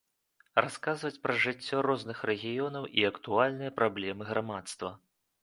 [0.63, 4.95] Расказваць пра жыццё розных рэгіёнаў і актуальныя праблемы грамадства.